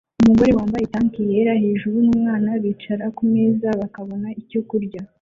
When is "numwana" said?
2.05-2.49